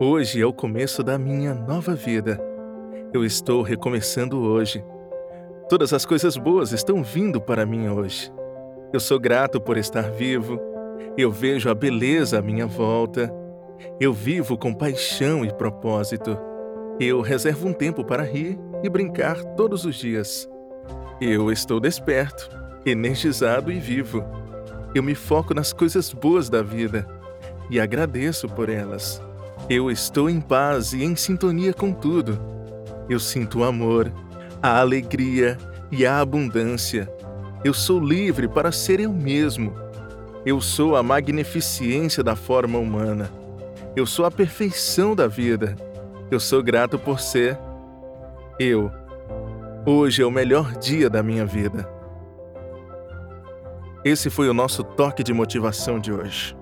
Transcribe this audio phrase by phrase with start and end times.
[0.00, 2.40] Hoje é o começo da minha nova vida.
[3.12, 4.84] Eu estou recomeçando hoje.
[5.68, 8.32] Todas as coisas boas estão vindo para mim hoje.
[8.92, 10.60] Eu sou grato por estar vivo.
[11.16, 13.32] Eu vejo a beleza à minha volta.
[14.00, 16.36] Eu vivo com paixão e propósito.
[16.98, 20.48] Eu reservo um tempo para rir e brincar todos os dias.
[21.20, 22.50] Eu estou desperto,
[22.84, 24.24] energizado e vivo.
[24.92, 27.06] Eu me foco nas coisas boas da vida
[27.70, 29.22] e agradeço por elas.
[29.68, 32.38] Eu estou em paz e em sintonia com tudo.
[33.08, 34.12] Eu sinto o amor,
[34.62, 35.56] a alegria
[35.90, 37.10] e a abundância.
[37.64, 39.72] Eu sou livre para ser eu mesmo.
[40.44, 43.30] Eu sou a magnificência da forma humana.
[43.96, 45.74] Eu sou a perfeição da vida.
[46.30, 47.58] Eu sou grato por ser
[48.58, 48.90] eu.
[49.86, 51.88] Hoje é o melhor dia da minha vida.
[54.04, 56.54] Esse foi o nosso toque de motivação de hoje.